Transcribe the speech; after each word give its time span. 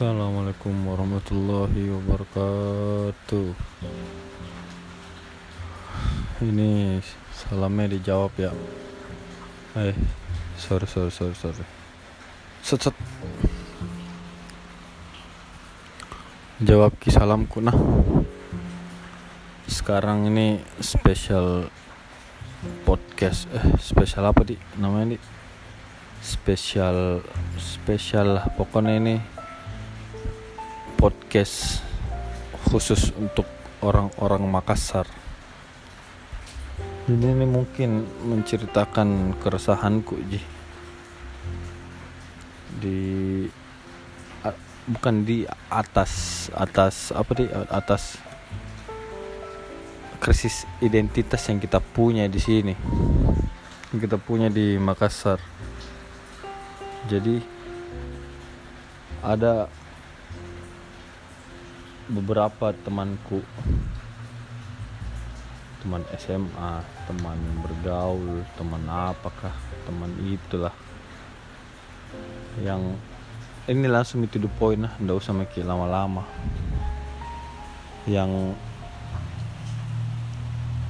Assalamualaikum 0.00 0.72
warahmatullahi 0.88 1.92
wabarakatuh. 1.92 3.52
Ini 6.40 7.04
salamnya 7.36 8.00
dijawab 8.00 8.32
ya. 8.40 8.48
Eh, 9.76 9.92
sorry 10.56 10.88
sorry 10.88 11.12
sorry 11.12 11.36
sorry. 11.36 11.64
Set 12.64 12.80
set. 12.80 12.96
Jawab 16.64 16.96
ki 16.96 17.12
salamku 17.12 17.60
nah. 17.60 17.76
Sekarang 19.68 20.24
ini 20.32 20.64
spesial 20.80 21.68
podcast 22.88 23.52
eh 23.52 23.76
spesial 23.76 24.32
apa 24.32 24.48
di 24.48 24.56
namanya 24.80 25.12
di 25.12 25.18
spesial 26.24 27.20
spesial 27.60 28.40
lah 28.40 28.48
pokoknya 28.56 28.96
ini 28.96 29.39
podcast 31.00 31.80
khusus 32.68 33.08
untuk 33.16 33.48
orang-orang 33.80 34.44
Makassar. 34.44 35.08
Ini, 37.08 37.24
ini 37.24 37.48
mungkin 37.48 38.04
menceritakan 38.28 39.32
keresahanku 39.40 40.20
ji. 40.28 40.44
Di 42.84 43.00
a- 44.44 44.60
bukan 44.84 45.24
di 45.24 45.48
atas 45.72 46.52
atas 46.52 47.16
apa 47.16 47.32
di 47.32 47.48
atas 47.72 48.20
krisis 50.20 50.68
identitas 50.84 51.48
yang 51.48 51.64
kita 51.64 51.80
punya 51.80 52.28
di 52.28 52.36
sini. 52.36 52.76
Yang 53.88 54.00
kita 54.04 54.16
punya 54.20 54.52
di 54.52 54.76
Makassar. 54.76 55.40
Jadi 57.08 57.40
ada 59.24 59.79
beberapa 62.10 62.74
temanku. 62.82 63.40
Teman 65.80 66.04
SMA 66.20 66.84
teman 67.08 67.38
bergaul 67.64 68.44
teman 68.58 68.84
apakah 68.90 69.54
teman 69.88 70.12
itulah. 70.26 70.74
Yang 72.60 72.98
ini 73.70 73.86
langsung 73.86 74.20
itu 74.26 74.42
the 74.42 74.50
point 74.58 74.82
lah 74.82 74.92
ndak 74.98 75.22
usah 75.22 75.32
mikir 75.32 75.62
lama-lama. 75.62 76.26
Yang 78.04 78.58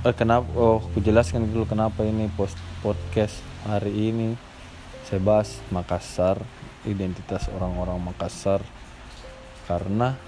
eh 0.01 0.17
kenapa 0.17 0.49
oh 0.57 0.81
aku 0.81 1.05
jelaskan 1.05 1.45
dulu 1.53 1.69
kenapa 1.69 2.03
ini 2.03 2.33
post 2.33 2.57
podcast 2.81 3.37
hari 3.69 4.11
ini. 4.11 4.35
Saya 5.05 5.21
bahas 5.21 5.61
Makassar 5.69 6.41
identitas 6.89 7.47
orang-orang 7.53 8.01
Makassar. 8.01 8.65
Karena 9.69 10.19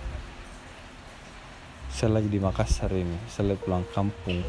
saya 2.02 2.18
lagi 2.18 2.34
di 2.34 2.42
Makassar 2.42 2.90
ini. 2.98 3.14
Saya 3.30 3.54
pulang 3.54 3.86
kampung. 3.94 4.42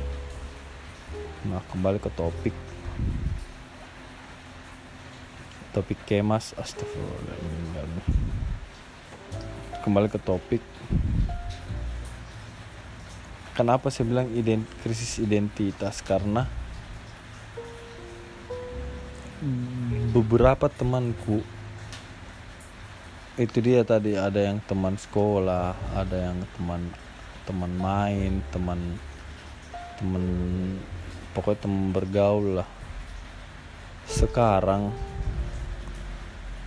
Nah 1.46 1.62
kembali 1.70 2.02
ke 2.02 2.10
topik. 2.18 2.50
Topik 5.70 6.02
kemas 6.10 6.58
astagfirullahaladzim. 6.58 8.10
Kembali 9.86 10.10
ke 10.10 10.18
topik. 10.18 10.66
Kenapa 13.54 13.94
saya 13.94 14.10
bilang 14.10 14.34
ident 14.34 14.66
krisis 14.82 15.22
identitas? 15.22 16.02
Karena 16.02 16.50
beberapa 20.10 20.74
temanku 20.74 21.46
itu 23.38 23.58
dia 23.62 23.86
tadi 23.86 24.18
ada 24.18 24.42
yang 24.42 24.58
teman 24.66 24.98
sekolah 24.98 25.78
ada 25.94 26.34
yang 26.34 26.42
teman 26.58 26.90
teman 27.44 27.72
main 27.76 28.40
teman 28.50 28.80
teman 30.00 30.24
pokoknya 31.36 31.60
teman 31.64 31.84
bergaul 31.92 32.64
lah. 32.64 32.70
Sekarang 34.08 34.92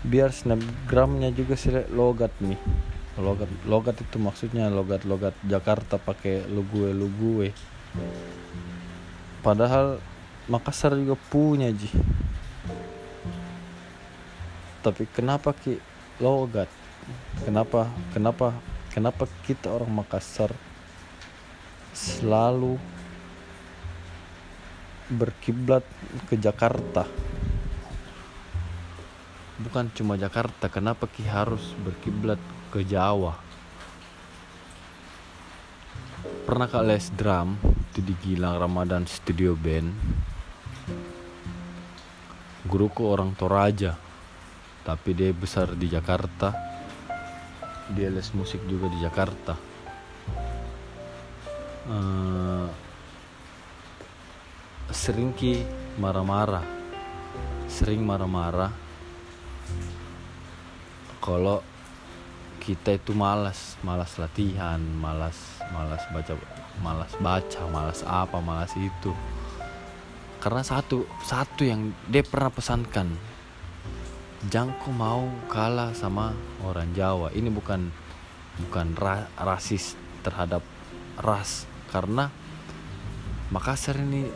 biar 0.06 0.30
snapgramnya 0.30 1.34
juga 1.34 1.58
sih 1.58 1.72
logat 1.92 2.32
nih. 2.40 2.58
Logat 3.16 3.48
logat 3.64 3.96
itu 4.00 4.20
maksudnya 4.20 4.68
logat 4.68 5.08
logat 5.08 5.32
Jakarta 5.40 5.96
pakai 5.96 6.44
lu 6.48 6.60
gue 6.68 6.92
lu 6.92 7.08
gue 7.08 7.48
padahal 9.46 10.02
Makassar 10.46 10.94
juga 10.94 11.18
punya 11.26 11.66
ji. 11.74 11.90
Tapi 14.78 15.10
kenapa 15.10 15.50
ki 15.50 15.82
logat? 16.22 16.70
Kenapa 17.42 17.90
kenapa 18.14 18.54
kenapa 18.96 19.28
kita 19.44 19.68
orang 19.68 19.92
Makassar 19.92 20.56
selalu 21.92 22.80
berkiblat 25.12 25.84
ke 26.32 26.40
Jakarta? 26.40 27.04
Bukan 29.60 29.92
cuma 29.92 30.16
Jakarta 30.16 30.72
kenapa 30.72 31.04
ki 31.12 31.28
harus 31.28 31.76
berkiblat 31.84 32.40
ke 32.72 32.88
Jawa? 32.88 33.36
Pernah 36.48 36.64
kak 36.64 36.88
les 36.88 37.12
drum 37.12 37.60
itu 37.92 38.00
di 38.00 38.16
Gilang 38.24 38.56
Ramadan 38.56 39.04
Studio 39.04 39.52
Band? 39.52 39.92
Guruku 42.64 43.04
orang 43.04 43.36
Toraja 43.36 43.92
tapi 44.88 45.12
dia 45.12 45.36
besar 45.36 45.76
di 45.76 45.84
Jakarta 45.92 46.65
dia 47.94 48.10
les 48.10 48.26
musik 48.34 48.58
juga 48.66 48.90
di 48.90 48.98
Jakarta. 48.98 49.54
Eh, 51.86 52.66
sering 54.90 55.30
ki 55.30 55.62
marah-marah. 56.02 56.66
Sering 57.70 58.02
marah-marah. 58.02 58.72
Kalau 61.22 61.62
kita 62.66 62.98
itu 62.98 63.14
malas 63.14 63.78
malas 63.86 64.18
latihan 64.18 64.82
malas 64.98 65.38
malas 65.70 66.02
baca 66.10 66.34
malas 66.82 67.14
baca 67.22 67.62
malas 67.70 68.00
apa 68.02 68.42
malas 68.42 68.74
itu. 68.74 69.14
Karena 70.42 70.66
satu 70.66 71.06
satu 71.22 71.62
yang 71.62 71.94
dia 72.10 72.26
pernah 72.26 72.50
pesankan 72.50 73.35
Jangko 74.46 74.94
mau 74.94 75.26
kalah 75.50 75.90
sama 75.90 76.30
orang 76.62 76.94
Jawa. 76.94 77.34
Ini 77.34 77.50
bukan 77.50 77.90
bukan 78.62 78.94
ra- 78.94 79.26
rasis 79.42 79.98
terhadap 80.22 80.62
ras. 81.18 81.66
Karena 81.90 82.30
Makassar 83.50 83.98
ini 83.98 84.26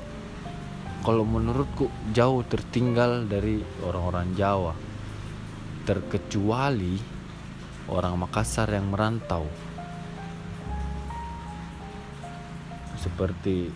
kalau 1.06 1.22
menurutku 1.22 1.90
jauh 2.10 2.42
tertinggal 2.42 3.22
dari 3.30 3.62
orang-orang 3.86 4.34
Jawa. 4.34 4.74
Terkecuali 5.86 6.98
orang 7.86 8.18
Makassar 8.18 8.66
yang 8.74 8.90
merantau. 8.90 9.46
Seperti 12.98 13.70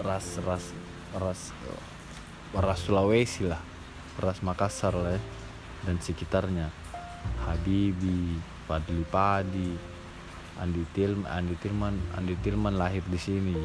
ras 0.00 0.40
ras 0.40 0.72
ras 1.20 1.52
ras 2.56 2.80
Sulawesi 2.80 3.44
lah 3.44 3.75
ras 4.20 4.40
Makassar 4.40 4.96
lah 4.96 5.16
ya, 5.16 5.20
dan 5.84 5.96
sekitarnya. 6.00 6.68
Habibi 7.42 8.38
Padli 8.70 9.02
Padi 9.02 9.74
Andi 10.62 10.86
Tilman 10.94 11.26
Andi 11.26 11.54
Tilman 11.58 11.94
Andi 12.14 12.34
Tilman 12.38 12.74
lahir 12.78 13.02
di 13.06 13.18
sini. 13.18 13.58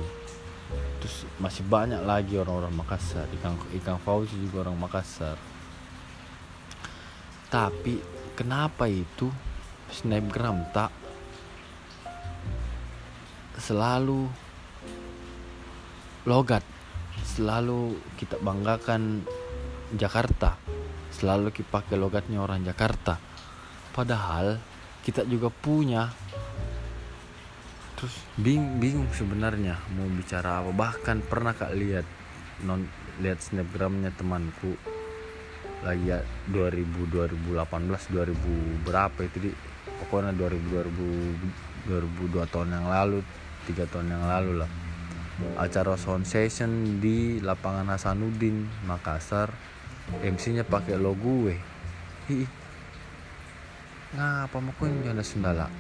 Terus 0.99 1.27
masih 1.37 1.67
banyak 1.67 2.01
lagi 2.03 2.35
orang-orang 2.39 2.73
Makassar. 2.73 3.27
Ikan 3.37 3.55
ikan 3.81 3.99
Fauzi 4.01 4.35
juga 4.39 4.67
orang 4.67 4.79
Makassar. 4.79 5.35
Tapi 7.51 7.99
kenapa 8.33 8.87
itu 8.87 9.27
snapgram 9.91 10.63
tak? 10.71 10.91
Selalu 13.59 14.31
logat. 16.25 16.63
Selalu 17.21 17.99
kita 18.15 18.39
banggakan 18.39 19.23
Jakarta. 19.95 20.57
Selalu 21.11 21.51
kita 21.53 21.81
pakai 21.81 21.95
logatnya 21.99 22.39
orang 22.39 22.63
Jakarta. 22.63 23.19
Padahal 23.91 24.57
kita 25.03 25.27
juga 25.27 25.51
punya. 25.51 26.09
Terus 27.99 28.15
bing 28.39 28.81
bingung 28.81 29.11
sebenarnya 29.13 29.77
mau 29.93 30.07
bicara 30.09 30.63
apa. 30.63 30.71
Bahkan 30.73 31.27
pernah 31.27 31.53
kak 31.53 31.75
lihat 31.75 32.07
non 32.65 32.85
lihat 33.21 33.41
snapgramnya 33.41 34.13
temanku 34.15 34.77
lagi 35.81 36.13
ya 36.13 36.21
2000 36.53 37.09
2018 37.09 37.65
2000 37.65 38.85
berapa 38.85 39.19
itu 39.25 39.37
di 39.41 39.51
pokoknya 40.05 40.33
2000 40.37 41.89
2000 41.89 41.89
2002 41.89 42.53
tahun 42.53 42.69
yang 42.77 42.85
lalu 42.85 43.25
tiga 43.65 43.89
tahun 43.89 44.13
yang 44.13 44.25
lalu 44.25 44.61
lah. 44.61 44.71
Acara 45.57 45.97
sound 45.97 46.29
session 46.29 47.01
di 47.01 47.41
lapangan 47.41 47.89
Hasanuddin 47.89 48.69
Makassar 48.85 49.49
MC-nya 50.19 50.67
pakai 50.67 50.99
logo 50.99 51.47
gue 51.47 51.55
Ih, 52.31 52.49
ngapa 54.19 54.57
mau 54.59 54.75
ada 54.75 55.23
sundala 55.23 55.71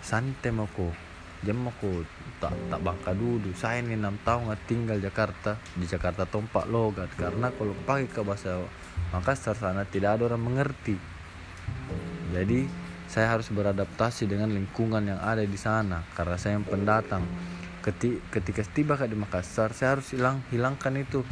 santai 0.00 0.54
mau 0.54 0.70
ko 0.70 0.94
jam 1.40 1.56
mau 1.56 1.72
ko 1.80 2.04
tak 2.36 2.52
tak 2.68 2.80
bangka 2.84 3.12
dulu. 3.16 3.52
Saya 3.56 3.80
ini 3.80 3.96
enam 3.96 4.16
tahun 4.20 4.48
nggak 4.48 4.62
tinggal 4.68 4.98
Jakarta. 5.00 5.56
Di 5.76 5.88
Jakarta 5.88 6.28
tompak 6.28 6.68
logat. 6.68 7.08
Karena 7.16 7.48
kalau 7.52 7.72
pakai 7.84 8.08
ke 8.08 8.20
bahasa 8.20 8.60
Makassar 9.12 9.56
sana 9.56 9.88
tidak 9.88 10.20
ada 10.20 10.32
orang 10.32 10.40
mengerti. 10.40 10.96
Jadi 12.32 12.68
saya 13.08 13.34
harus 13.34 13.48
beradaptasi 13.50 14.28
dengan 14.28 14.52
lingkungan 14.52 15.02
yang 15.02 15.20
ada 15.20 15.44
di 15.44 15.56
sana. 15.56 16.04
Karena 16.12 16.36
saya 16.36 16.60
yang 16.60 16.68
pendatang. 16.68 17.24
Ketika 17.80 18.60
tiba 18.68 19.00
di 19.00 19.16
Makassar 19.16 19.72
saya 19.72 19.96
harus 19.96 20.12
hilang 20.12 20.44
hilangkan 20.52 20.92
itu 21.00 21.24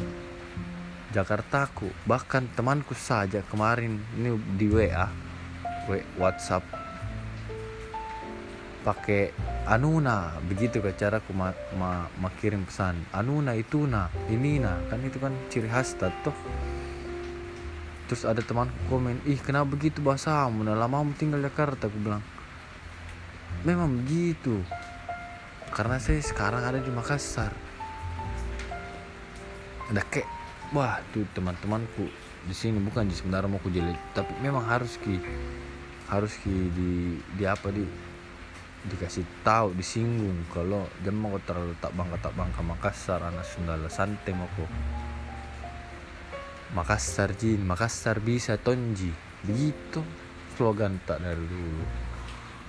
Jakartaku 1.08 1.88
bahkan 2.04 2.44
temanku 2.52 2.92
saja 2.92 3.40
kemarin 3.48 3.96
ini 4.12 4.36
di 4.60 4.68
WA 4.68 5.08
WhatsApp. 6.20 6.64
Pakai 8.84 9.32
Anuna 9.68 10.36
begitu 10.48 10.80
ke 10.80 10.96
cara 10.96 11.20
aku 11.20 11.32
ma, 11.36 11.52
ma, 11.76 12.08
ma 12.16 12.28
pesan 12.32 13.04
Anuna 13.12 13.56
itu 13.56 13.84
na 13.88 14.12
ini 14.28 14.60
na. 14.60 14.80
Kan 14.92 15.00
itu 15.04 15.16
kan 15.16 15.32
ciri 15.48 15.68
khas 15.68 15.96
tuh 15.96 16.12
terus 18.08 18.24
ada 18.24 18.40
teman 18.40 18.72
komen 18.88 19.20
ih 19.28 19.36
kenapa 19.36 19.68
begitu 19.76 20.00
bahasamu 20.00 20.64
nah 20.64 20.72
lama 20.72 21.04
tinggal 21.16 21.44
Jakarta 21.44 21.92
aku 21.92 21.98
bilang. 22.00 22.24
Memang 23.64 24.04
begitu 24.04 24.64
karena 25.72 26.00
saya 26.00 26.20
sekarang 26.20 26.64
ada 26.64 26.80
di 26.80 26.88
Makassar. 26.88 27.52
Ada 29.88 30.04
kayak 30.08 30.37
wah 30.72 31.00
tuh 31.16 31.24
teman-temanku 31.32 32.08
di 32.44 32.54
sini 32.54 32.80
bukan 32.80 33.08
di 33.08 33.16
sebenarnya 33.16 33.48
mau 33.48 33.60
ku 33.60 33.72
tapi 34.12 34.32
memang 34.40 34.64
harus 34.64 35.00
ki 35.00 35.20
harus 36.08 36.32
ki 36.40 36.72
di 36.72 37.20
di 37.36 37.44
apa 37.44 37.68
di 37.72 37.84
dikasih 38.88 39.26
tahu 39.42 39.74
disinggung 39.74 40.46
kalau 40.54 40.86
jam 41.02 41.18
mau 41.18 41.34
terlalu 41.42 41.74
tak 41.82 41.92
bangga 41.98 42.16
tak 42.22 42.34
bangga. 42.38 42.60
Makassar 42.62 43.20
anak 43.20 43.44
Sundala 43.44 43.90
santai 43.90 44.32
mau 44.32 44.48
Makassar 46.72 47.32
jin 47.34 47.64
Makassar 47.64 48.20
bisa 48.20 48.54
tonji. 48.60 49.10
Begitu. 49.42 50.04
Slogan 50.54 50.98
tak 51.06 51.22
dari 51.22 51.38
dulu. 51.38 51.86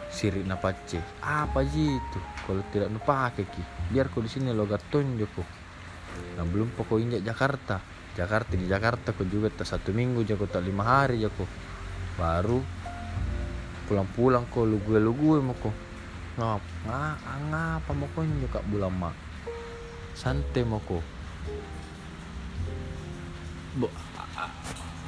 Sirik 0.10 0.46
napace 0.46 0.98
apa 1.22 1.62
itu 1.62 2.20
kalau 2.46 2.66
tidak 2.74 2.90
pakai 3.06 3.46
ki. 3.46 3.64
Biar 3.94 4.10
kau 4.10 4.26
di 4.26 4.30
sini 4.30 4.50
logat 4.50 4.82
tonjo 4.90 5.30
kok 5.30 5.59
nah 6.38 6.46
belum 6.48 6.72
pokok 6.76 6.98
injak 7.00 7.24
Jakarta. 7.26 7.80
Jakarta 8.18 8.54
di 8.58 8.66
Jakarta 8.68 9.16
kok 9.16 9.28
juga 9.32 9.48
tak 9.54 9.68
satu 9.70 9.96
minggu 9.96 10.26
jago 10.28 10.50
tak 10.50 10.66
lima 10.66 10.84
hari 10.84 11.24
jago. 11.24 11.48
Baru 12.20 12.60
pulang-pulang 13.88 14.46
kok 14.52 14.68
lu 14.70 14.78
gue 14.86 15.00
lu 15.02 15.18
gue 15.18 15.38
mau 15.42 15.58
kok 15.58 15.74
ngap 16.38 16.62
ngap 16.86 17.18
ngapa 17.50 17.92
mau 17.98 18.06
kok 18.14 18.22
juga 18.38 18.62
bulan 18.70 18.94
mak 18.94 19.18
santai 20.14 20.62
mau 20.62 20.78
kok 20.86 21.02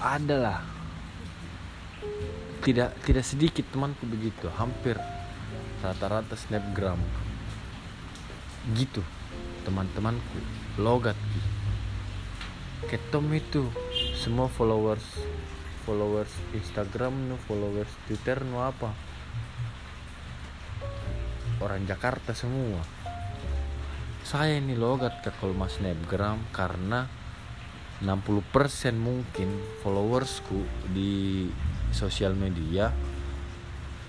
ada 0.02 0.36
lah. 0.38 0.60
Tidak 2.62 3.06
tidak 3.06 3.26
sedikit 3.26 3.66
temanku 3.70 4.06
begitu. 4.06 4.50
Hampir 4.54 4.98
rata-rata 5.82 6.38
snapgram. 6.38 6.98
Gitu 8.74 9.02
teman-temanku 9.62 10.38
logat. 10.80 11.18
Ketom 12.88 13.28
itu 13.36 13.68
semua 14.16 14.48
followers. 14.48 15.04
Followers 15.84 16.30
Instagram 16.54 17.28
nu 17.28 17.36
followers 17.50 17.90
Twitter 18.06 18.46
nu 18.46 18.62
apa? 18.62 18.94
Orang 21.60 21.84
Jakarta 21.84 22.32
semua. 22.32 22.80
Saya 24.22 24.62
ini 24.62 24.78
logat 24.78 25.26
ke 25.26 25.34
kolma 25.42 25.68
snapgram 25.68 26.54
karena 26.54 27.10
60% 28.02 28.96
mungkin 28.96 29.50
followersku 29.82 30.62
di 30.94 31.50
sosial 31.92 32.38
media 32.38 32.90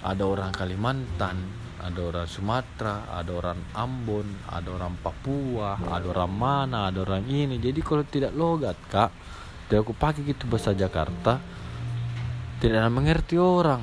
ada 0.03 0.25
orang 0.25 0.53
Kalimantan 0.55 1.62
ada 1.81 2.01
orang 2.03 2.29
Sumatera, 2.29 3.09
ada 3.09 3.31
orang 3.33 3.61
Ambon, 3.73 4.27
ada 4.51 4.69
orang 4.75 4.95
Papua, 5.01 5.79
ada 5.81 6.07
orang 6.13 6.33
mana, 6.33 6.93
ada 6.93 7.03
orang 7.03 7.25
ini. 7.27 7.57
Jadi 7.57 7.81
kalau 7.81 8.05
tidak 8.05 8.37
logat 8.37 8.77
kak, 8.91 9.11
tidak 9.67 9.89
aku 9.89 9.95
pakai 9.97 10.27
gitu 10.27 10.45
bahasa 10.51 10.77
Jakarta, 10.77 11.41
tidak 12.61 12.87
mengerti 12.93 13.41
orang. 13.41 13.83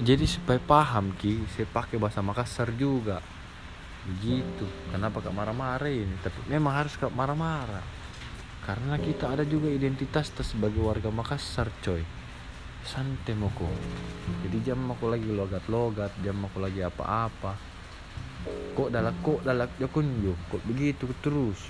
Jadi 0.00 0.24
supaya 0.24 0.56
paham 0.56 1.12
ki, 1.16 1.44
saya 1.52 1.68
pakai 1.68 2.00
bahasa 2.00 2.24
Makassar 2.24 2.72
juga. 2.72 3.20
Begitu. 4.08 4.64
Kenapa 4.88 5.20
kak 5.20 5.32
marah-marah 5.36 5.92
ini? 5.92 6.16
Tapi 6.24 6.48
memang 6.48 6.72
harus 6.72 6.96
kak 6.96 7.12
marah-marah. 7.12 7.84
Karena 8.64 8.96
kita 9.00 9.36
ada 9.36 9.44
juga 9.44 9.68
identitas 9.68 10.32
sebagai 10.40 10.80
warga 10.80 11.08
Makassar, 11.12 11.68
coy 11.84 12.19
santai 12.84 13.36
moko 13.36 13.68
jadi 14.44 14.72
jam 14.72 14.80
aku 14.90 15.10
lagi 15.10 15.28
logat-logat 15.28 16.12
jam 16.22 16.38
aku 16.46 16.58
lagi 16.62 16.80
apa-apa. 16.80 17.52
Kok 18.72 18.88
dalam 18.88 19.12
kok 19.20 19.44
dalam 19.44 19.68
ya 19.76 19.88
kunjuk 19.90 20.38
kok 20.48 20.62
begitu 20.64 21.04
terus. 21.20 21.60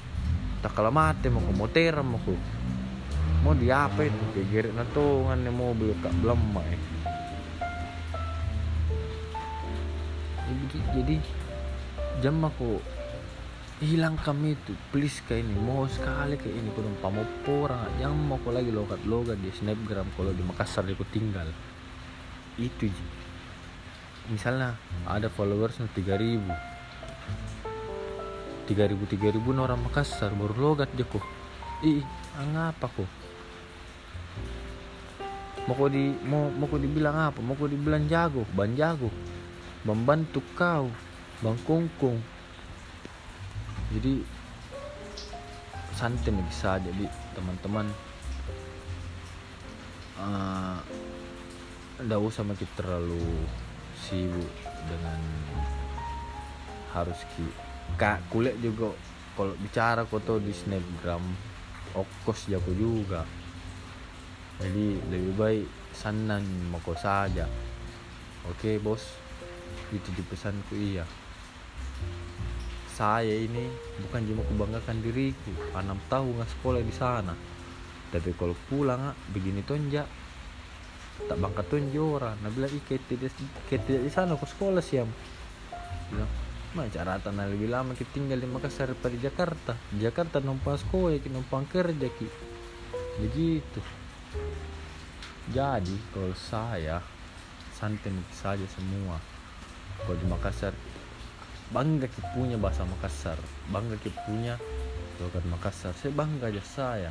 Tak 0.61 0.77
kalah 0.77 0.93
mati 0.93 1.27
mau 1.33 1.43
mau 1.43 1.67
teram 1.67 2.15
mau 3.41 3.57
di 3.57 3.73
apa 3.73 4.07
itu? 4.07 4.25
Kayak 4.37 4.77
natongan 4.77 5.41
yang 5.43 5.57
mobil 5.57 5.97
kak 6.05 6.13
belum 6.21 6.39
eh. 6.69 6.81
jadi 10.71 11.17
jam 12.21 12.43
aku 12.43 12.83
hilang 13.81 14.21
kami 14.21 14.55
itu 14.55 14.77
please 14.93 15.25
kayak 15.25 15.49
ini. 15.49 15.57
Mau 15.57 15.89
sekali 15.89 16.37
kayak 16.37 16.53
ini 16.53 16.69
kudu 16.77 16.93
pamopo 17.01 17.65
orang. 17.65 17.89
Yang 17.97 18.13
mau 18.21 18.37
kau 18.45 18.53
lagi 18.53 18.69
logat 18.69 19.01
logat 19.09 19.41
di 19.41 19.49
snapgram 19.49 20.07
kalau 20.15 20.37
di 20.37 20.45
Makassar 20.45 20.85
aku 20.85 21.05
tinggal. 21.09 21.49
Itu 22.61 22.87
ji. 22.87 23.07
Misalnya 24.29 24.77
ada 25.09 25.33
followers 25.33 25.81
tiga 25.97 26.21
ribu. 26.21 26.53
tiga 28.71 28.87
ribu 28.87 29.03
tiga 29.11 29.35
ribu 29.35 29.51
orang 29.51 29.83
Makassar 29.83 30.31
baru 30.31 30.55
logat 30.71 30.95
aja 30.95 31.03
kok 31.03 31.27
ih 31.83 32.07
ngapa 32.39 32.87
kok 32.87 33.11
mau 35.67 35.75
kau 35.75 35.87
di 35.87 36.15
mau 36.27 36.51
mau 36.51 36.67
kau 36.67 36.83
dibilang 36.83 37.31
apa? 37.31 37.39
Mau 37.39 37.55
kau 37.55 37.71
dibilang 37.71 38.07
jago 38.11 38.43
ban 38.59 38.75
jago. 38.75 39.07
Membantu 39.87 40.43
kau 40.59 40.91
bang 41.41 41.59
kungkung 41.63 42.19
jadi 43.91 44.23
santai 46.01 46.33
bisa. 46.49 46.81
Jadi 46.81 47.05
teman-teman 47.37 47.87
tidak 52.01 52.21
uh, 52.21 52.29
usah 52.29 52.45
makin 52.45 52.69
terlalu 52.73 53.21
sibuk 54.01 54.49
dengan 54.89 55.21
harus 56.97 57.21
ki 57.37 57.47
kak 57.95 58.19
kulit 58.33 58.57
juga 58.59 58.91
kalau 59.39 59.55
bicara 59.61 60.03
foto 60.09 60.41
di 60.41 60.53
snapgram 60.57 61.23
okos 61.93 62.49
jago 62.49 62.73
juga. 62.73 63.29
Jadi 64.61 65.01
lebih 65.09 65.35
baik 65.37 65.67
sanan 65.97 66.45
mau 66.69 66.81
saja. 66.97 67.49
Oke 68.49 68.81
bos? 68.81 69.05
Itu 69.91 70.13
di 70.13 70.23
pesanku 70.25 70.77
iya 70.77 71.05
saya 73.01 73.33
ini 73.33 73.65
bukan 74.05 74.21
cuma 74.29 74.45
kubanggakan 74.45 75.01
diriku 75.01 75.49
enam 75.73 75.97
tahun 76.13 76.37
nggak 76.37 76.51
sekolah 76.61 76.85
di 76.85 76.93
sana. 76.93 77.33
Tapi 78.13 78.37
kalau 78.37 78.53
pulang 78.69 79.01
ah, 79.09 79.17
begini 79.33 79.65
tonja 79.65 80.05
tak 81.25 81.41
bangka 81.41 81.65
tonjo 81.65 82.21
orang. 82.21 82.37
Nah 82.45 82.53
bilang 82.53 82.69
ike 82.69 83.01
tidak 83.09 83.33
di 83.73 84.11
sana 84.13 84.37
aku 84.37 84.45
sekolah 84.45 84.85
siam. 84.85 85.09
Bilang 86.13 86.29
mah 86.77 86.93
cara 86.93 87.17
tanah 87.17 87.49
lebih 87.49 87.73
lama 87.73 87.97
kita 87.97 88.21
tinggal 88.21 88.37
di 88.37 88.45
Makassar 88.45 88.93
daripada 88.93 89.17
Jakarta. 89.17 89.73
Jakarta 89.97 90.37
numpang 90.45 90.77
sekolah 90.77 91.17
kita 91.25 91.33
numpang 91.33 91.65
kerja 91.73 92.05
ki. 92.05 92.29
Begitu. 93.25 93.81
Jadi 95.57 95.97
kalau 96.13 96.37
saya 96.37 97.01
santai 97.73 98.13
saja 98.29 98.69
semua. 98.69 99.17
Kalau 100.05 100.21
di 100.21 100.29
Makassar 100.29 100.77
bangga 101.71 102.11
kita 102.11 102.35
punya 102.35 102.59
bahasa 102.59 102.83
Makassar. 102.83 103.39
Bangga 103.71 103.97
kita 104.03 104.19
punya 104.27 104.55
logat 105.23 105.45
Makassar. 105.47 105.95
Saya 105.95 106.11
bangga 106.15 106.51
aja 106.51 106.63
saya. 106.63 107.11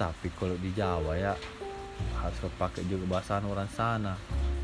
Tapi 0.00 0.32
kalau 0.40 0.56
di 0.56 0.72
Jawa 0.72 1.12
ya 1.20 1.36
harus 2.16 2.38
pakai 2.56 2.88
juga 2.88 3.04
bahasa 3.20 3.40
orang 3.44 3.68
sana. 3.68 4.16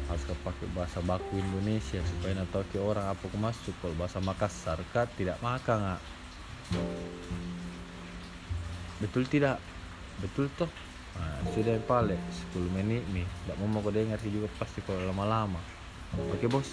Harus 0.08 0.24
pakai 0.40 0.66
bahasa 0.72 1.04
baku 1.04 1.36
Indonesia 1.36 2.00
supaya 2.00 2.32
nanti 2.38 2.62
ke 2.72 2.78
orang 2.80 3.12
apa 3.12 3.24
masuk 3.36 3.76
kalau 3.84 3.94
bahasa 4.00 4.18
Makassar 4.24 4.80
kan 4.94 5.06
tidak 5.18 5.36
makan 5.44 5.76
nggak 5.84 6.02
betul 8.96 9.22
tidak? 9.28 9.60
Betul 10.24 10.48
toh? 10.56 10.70
Nah, 11.16 11.40
sudah 11.52 11.76
paling 11.84 12.20
10 12.56 12.76
menit 12.76 13.04
nih. 13.12 13.24
Tidak 13.24 13.56
mau 13.60 13.80
mau 13.80 13.92
dengar 13.92 14.16
sih 14.20 14.32
juga 14.32 14.48
pasti 14.56 14.80
kalau 14.80 15.04
lama-lama. 15.04 15.60
Oke 16.32 16.48
bos 16.48 16.72